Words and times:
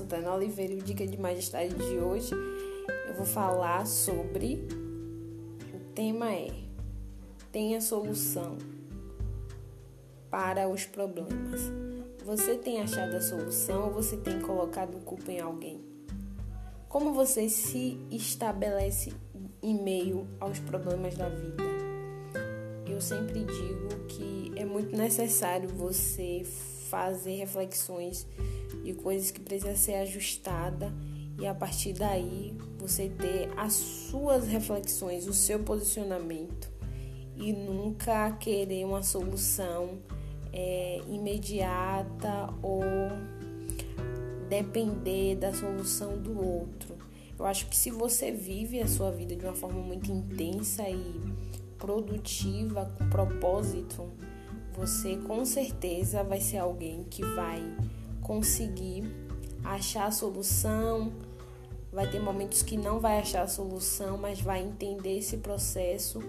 sou 0.00 0.06
Tana 0.06 0.34
Oliveira 0.34 0.72
e 0.72 0.78
o 0.78 0.82
Dica 0.82 1.06
de 1.06 1.20
Majestade 1.20 1.74
de 1.74 1.98
hoje 1.98 2.32
eu 3.06 3.14
vou 3.14 3.26
falar 3.26 3.86
sobre. 3.86 4.66
O 5.74 5.92
tema 5.94 6.32
é: 6.32 6.50
tenha 7.52 7.82
solução 7.82 8.56
para 10.30 10.68
os 10.70 10.86
problemas. 10.86 11.60
Você 12.24 12.54
tem 12.54 12.80
achado 12.80 13.14
a 13.14 13.20
solução 13.20 13.88
ou 13.88 13.92
você 13.92 14.16
tem 14.16 14.40
colocado 14.40 15.04
culpa 15.04 15.30
em 15.32 15.40
alguém? 15.40 15.84
Como 16.88 17.12
você 17.12 17.50
se 17.50 17.98
estabelece 18.10 19.12
em 19.62 19.82
meio 19.82 20.26
aos 20.40 20.58
problemas 20.60 21.14
da 21.14 21.28
vida? 21.28 21.89
Eu 22.90 23.00
sempre 23.00 23.44
digo 23.44 24.04
que 24.08 24.52
é 24.56 24.64
muito 24.64 24.96
necessário 24.96 25.68
você 25.68 26.42
fazer 26.90 27.36
reflexões 27.36 28.26
de 28.82 28.92
coisas 28.94 29.30
que 29.30 29.40
precisam 29.40 29.76
ser 29.76 29.94
ajustadas 29.94 30.92
e 31.38 31.46
a 31.46 31.54
partir 31.54 31.92
daí 31.92 32.52
você 32.78 33.08
ter 33.08 33.48
as 33.56 33.72
suas 33.74 34.46
reflexões, 34.46 35.26
o 35.26 35.32
seu 35.32 35.60
posicionamento 35.60 36.68
e 37.36 37.52
nunca 37.52 38.32
querer 38.32 38.84
uma 38.84 39.02
solução 39.02 40.00
é, 40.52 41.00
imediata 41.08 42.52
ou 42.60 42.82
depender 44.48 45.36
da 45.36 45.54
solução 45.54 46.18
do 46.18 46.38
outro. 46.38 46.98
Eu 47.38 47.46
acho 47.46 47.66
que 47.68 47.76
se 47.76 47.90
você 47.90 48.32
vive 48.32 48.80
a 48.80 48.86
sua 48.86 49.10
vida 49.10 49.34
de 49.34 49.44
uma 49.44 49.54
forma 49.54 49.80
muito 49.80 50.10
intensa 50.10 50.86
e 50.86 51.20
produtiva, 51.80 52.92
com 52.96 53.08
propósito, 53.08 54.08
você 54.72 55.16
com 55.16 55.44
certeza 55.44 56.22
vai 56.22 56.40
ser 56.40 56.58
alguém 56.58 57.04
que 57.04 57.24
vai 57.24 57.60
conseguir 58.22 59.02
achar 59.64 60.06
a 60.06 60.12
solução. 60.12 61.12
Vai 61.92 62.08
ter 62.08 62.20
momentos 62.20 62.62
que 62.62 62.76
não 62.76 63.00
vai 63.00 63.18
achar 63.18 63.42
a 63.42 63.48
solução, 63.48 64.16
mas 64.16 64.40
vai 64.40 64.62
entender 64.62 65.18
esse 65.18 65.38
processo 65.38 66.22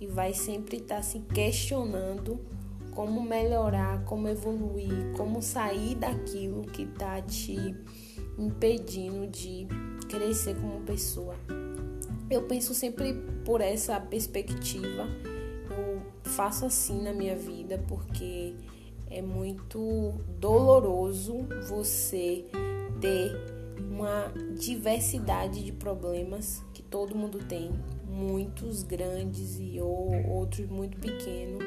e 0.00 0.06
vai 0.06 0.32
sempre 0.32 0.76
estar 0.76 0.96
tá 0.96 1.02
se 1.02 1.18
questionando 1.20 2.38
como 2.94 3.20
melhorar, 3.22 4.04
como 4.04 4.28
evoluir, 4.28 5.12
como 5.16 5.42
sair 5.42 5.96
daquilo 5.96 6.62
que 6.62 6.82
está 6.82 7.20
te 7.20 7.74
impedindo 8.38 9.26
de 9.26 9.66
crescer 10.08 10.54
como 10.56 10.80
pessoa. 10.82 11.34
Eu 12.30 12.42
penso 12.42 12.74
sempre 12.74 13.14
por 13.44 13.60
essa 13.60 13.98
perspectiva. 13.98 15.06
Eu 15.70 16.02
faço 16.22 16.66
assim 16.66 17.02
na 17.02 17.12
minha 17.12 17.34
vida 17.34 17.82
porque 17.88 18.54
é 19.10 19.22
muito 19.22 20.14
doloroso 20.38 21.46
você 21.68 22.44
ter 23.00 23.32
uma 23.90 24.32
diversidade 24.58 25.64
de 25.64 25.72
problemas 25.72 26.62
que 26.74 26.82
todo 26.82 27.14
mundo 27.14 27.38
tem, 27.38 27.70
muitos 28.06 28.82
grandes 28.82 29.58
e 29.58 29.80
ou 29.80 30.12
outros 30.28 30.68
muito 30.68 30.98
pequenos, 30.98 31.64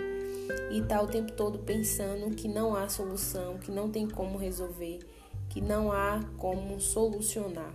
e 0.71 0.81
tá 0.81 1.01
o 1.01 1.07
tempo 1.07 1.31
todo 1.31 1.59
pensando 1.59 2.35
que 2.35 2.47
não 2.47 2.75
há 2.75 2.87
solução, 2.87 3.57
que 3.57 3.71
não 3.71 3.89
tem 3.89 4.07
como 4.07 4.37
resolver, 4.37 4.99
que 5.49 5.61
não 5.61 5.91
há 5.91 6.21
como 6.37 6.79
solucionar. 6.79 7.73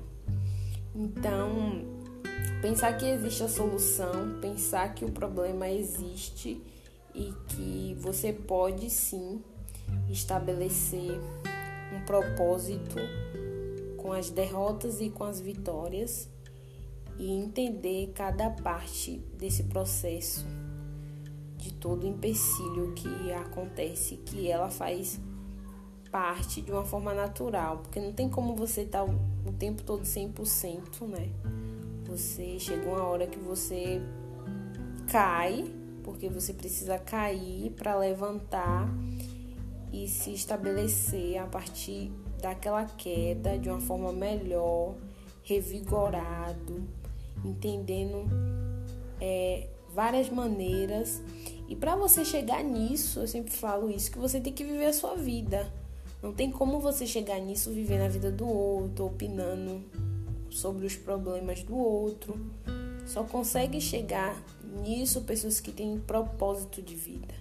Então, 0.95 1.85
pensar 2.61 2.97
que 2.97 3.07
existe 3.07 3.43
a 3.43 3.49
solução, 3.49 4.39
pensar 4.41 4.95
que 4.95 5.05
o 5.05 5.11
problema 5.11 5.69
existe 5.69 6.61
e 7.15 7.33
que 7.49 7.97
você 8.01 8.33
pode 8.33 8.91
sim 8.91 9.43
estabelecer 10.11 11.19
um 11.95 12.05
propósito 12.05 12.97
com 13.97 14.13
as 14.13 14.31
derrotas 14.31 15.01
e 15.01 15.11
com 15.11 15.25
as 15.25 15.41
vitórias 15.41 16.29
e 17.19 17.31
entender 17.31 18.13
cada 18.15 18.51
parte 18.51 19.19
desse 19.39 19.65
processo 19.65 20.45
de 21.57 21.73
todo 21.73 22.07
empecilho 22.07 22.93
que 22.95 23.33
acontece, 23.33 24.17
que 24.19 24.49
ela 24.49 24.71
faz 24.71 25.19
parte 26.11 26.61
de 26.61 26.71
uma 26.71 26.85
forma 26.85 27.13
natural, 27.13 27.79
porque 27.79 28.01
não 28.01 28.13
tem 28.13 28.29
como 28.29 28.55
você 28.55 28.83
estar 28.83 29.05
tá 29.05 29.13
o 29.45 29.53
tempo 29.53 29.83
todo 29.83 30.03
100%, 30.03 31.07
né? 31.09 31.31
Você 32.17 32.59
chega 32.59 32.89
uma 32.89 33.05
hora 33.05 33.27
que 33.27 33.39
você 33.39 34.01
cai, 35.13 35.71
porque 36.03 36.31
você 36.31 36.55
precisa 36.55 36.99
cair 36.99 37.73
para 37.73 37.95
levantar 37.95 38.89
e 39.93 40.09
se 40.09 40.33
estabelecer 40.33 41.37
a 41.37 41.45
partir 41.47 42.11
daquela 42.41 42.87
queda 42.87 43.59
de 43.59 43.69
uma 43.69 43.83
forma 43.83 44.13
melhor, 44.13 44.95
revigorado, 45.43 46.89
entendendo 47.45 48.25
é, 49.21 49.69
várias 49.95 50.31
maneiras. 50.31 51.23
E 51.69 51.77
para 51.77 51.97
você 51.97 52.25
chegar 52.25 52.65
nisso, 52.65 53.21
eu 53.21 53.29
sempre 53.29 53.53
falo 53.53 53.91
isso, 53.91 54.11
que 54.11 54.19
você 54.19 54.41
tem 54.41 54.55
que 54.55 54.65
viver 54.65 54.87
a 54.87 54.93
sua 54.95 55.17
vida. 55.17 55.71
Não 56.23 56.33
tem 56.33 56.51
como 56.51 56.81
você 56.81 57.07
chegar 57.07 57.39
nisso 57.39 57.71
vivendo 57.71 58.05
a 58.05 58.09
vida 58.09 58.33
do 58.33 58.49
outro, 58.49 59.05
opinando 59.05 59.85
sobre 60.51 60.87
os 60.87 60.97
problemas 60.97 61.63
do 61.63 61.77
outro. 61.77 62.39
Só 63.07 63.23
consegue 63.23 63.81
chegar 63.81 64.41
nisso 64.83 65.23
pessoas 65.23 65.61
que 65.61 65.73
têm 65.73 65.99
propósito 65.99 66.83
de 66.83 66.95
vida. 66.95 67.35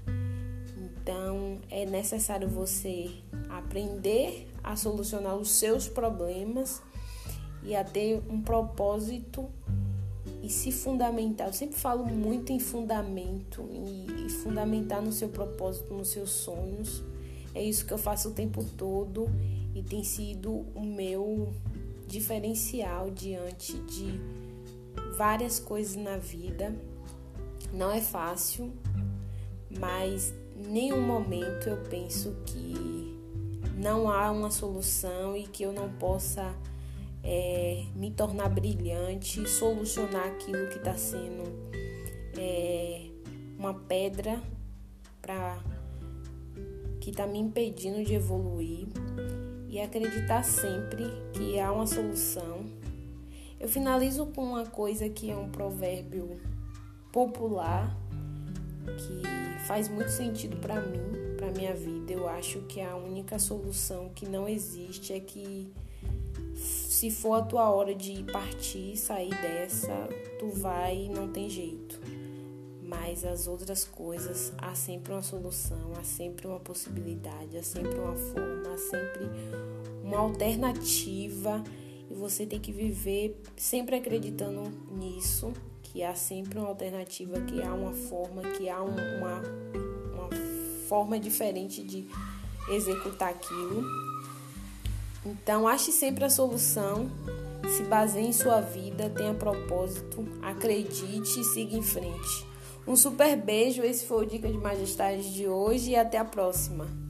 Então, 0.78 1.60
é 1.70 1.86
necessário 1.86 2.48
você 2.48 3.12
aprender 3.50 4.48
a 4.64 4.76
solucionar 4.76 5.36
os 5.36 5.50
seus 5.52 5.88
problemas 5.88 6.82
e 7.64 7.76
a 7.76 7.84
ter 7.84 8.22
um 8.30 8.42
propósito 8.42 9.50
e 10.42 10.50
se 10.50 10.72
fundamentar. 10.72 11.48
Eu 11.48 11.54
sempre 11.54 11.78
falo 11.78 12.06
muito 12.06 12.52
em 12.52 12.60
fundamento 12.60 13.68
e, 13.72 14.30
fundamentar 14.30 15.02
no 15.02 15.12
seu 15.12 15.30
propósito, 15.30 15.94
nos 15.94 16.10
seus 16.10 16.30
sonhos. 16.30 17.04
É 17.54 17.64
isso 17.64 17.86
que 17.86 17.94
eu 17.94 17.98
faço 17.98 18.30
o 18.30 18.32
tempo 18.32 18.64
todo 18.78 19.28
e 19.74 19.82
tem 19.82 20.04
sido 20.04 20.66
o 20.76 20.82
meu 20.82 21.54
diferencial 22.08 23.10
diante 23.10 23.74
de 23.74 24.20
várias 25.18 25.60
coisas 25.60 25.96
na 25.96 26.18
vida. 26.18 26.76
Não 27.74 27.92
é 27.92 28.02
fácil, 28.02 28.72
mas 29.80 30.34
nenhum 30.56 31.02
momento 31.02 31.68
eu 31.68 31.78
penso 31.90 32.36
que 32.46 33.16
não 33.78 34.10
há 34.10 34.32
uma 34.32 34.50
solução 34.50 35.36
e 35.36 35.44
que 35.44 35.64
eu 35.64 35.74
não 35.74 35.90
possa 35.94 36.56
é, 37.24 37.84
me 37.96 38.12
tornar 38.12 38.50
brilhante, 38.50 39.48
solucionar 39.50 40.28
aquilo 40.28 40.70
que 40.70 40.78
está 40.78 40.96
sendo 40.96 41.44
é, 42.38 43.10
uma 43.58 43.74
pedra 43.74 44.42
para 45.22 45.60
que 47.02 47.10
está 47.10 47.28
me 47.28 47.40
impedindo 47.40 48.04
de 48.04 48.14
evoluir 48.14 48.88
e 49.76 49.82
acreditar 49.82 50.42
sempre 50.42 51.04
que 51.34 51.60
há 51.60 51.70
uma 51.70 51.86
solução. 51.86 52.66
Eu 53.60 53.68
finalizo 53.68 54.26
com 54.28 54.42
uma 54.42 54.66
coisa 54.66 55.10
que 55.10 55.30
é 55.30 55.36
um 55.36 55.50
provérbio 55.50 56.40
popular 57.12 57.94
que 58.86 59.68
faz 59.68 59.90
muito 59.90 60.12
sentido 60.12 60.56
para 60.62 60.80
mim, 60.80 61.36
para 61.36 61.52
minha 61.52 61.74
vida. 61.74 62.14
Eu 62.14 62.26
acho 62.30 62.62
que 62.62 62.80
a 62.80 62.96
única 62.96 63.38
solução 63.38 64.08
que 64.16 64.26
não 64.26 64.48
existe 64.48 65.12
é 65.12 65.20
que 65.20 65.70
se 66.56 67.12
for 67.12 67.34
a 67.34 67.42
tua 67.42 67.70
hora 67.70 67.94
de 67.94 68.24
partir, 68.32 68.96
sair 68.96 69.36
dessa, 69.42 70.08
tu 70.40 70.52
vai 70.52 71.04
e 71.04 71.10
não 71.10 71.28
tem 71.28 71.50
jeito. 71.50 71.85
Mas 72.88 73.26
as 73.26 73.48
outras 73.48 73.84
coisas, 73.84 74.54
há 74.58 74.76
sempre 74.76 75.12
uma 75.12 75.24
solução, 75.24 75.94
há 76.00 76.04
sempre 76.04 76.46
uma 76.46 76.60
possibilidade, 76.60 77.58
há 77.58 77.64
sempre 77.64 77.98
uma 77.98 78.16
forma, 78.16 78.74
há 78.74 78.78
sempre 78.78 79.30
uma 80.04 80.18
alternativa 80.18 81.64
e 82.10 82.14
você 82.14 82.46
tem 82.46 82.60
que 82.60 82.72
viver 82.72 83.42
sempre 83.58 83.96
acreditando 83.96 84.72
nisso 84.92 85.52
que 85.82 86.04
há 86.04 86.14
sempre 86.14 86.60
uma 86.60 86.68
alternativa, 86.68 87.40
que 87.42 87.62
há 87.62 87.74
uma 87.74 87.94
forma, 87.94 88.42
que 88.42 88.70
há 88.70 88.82
uma, 88.82 89.42
uma 90.14 90.30
forma 90.88 91.20
diferente 91.20 91.82
de 91.82 92.08
executar 92.70 93.30
aquilo. 93.30 93.84
Então, 95.26 95.68
ache 95.68 95.92
sempre 95.92 96.26
a 96.26 96.30
solução, 96.30 97.10
se 97.76 97.84
baseie 97.84 98.28
em 98.28 98.34
sua 98.34 98.62
vida, 98.62 99.10
tenha 99.10 99.34
propósito, 99.34 100.28
acredite 100.42 101.40
e 101.40 101.44
siga 101.46 101.76
em 101.76 101.82
frente. 101.82 102.55
Um 102.88 102.96
super 102.96 103.36
beijo, 103.36 103.82
esse 103.84 104.06
foi 104.06 104.24
o 104.24 104.28
Dica 104.28 104.48
de 104.48 104.58
Majestade 104.58 105.34
de 105.34 105.48
hoje 105.48 105.92
e 105.92 105.96
até 105.96 106.20
a 106.20 106.26
próxima. 106.26 107.05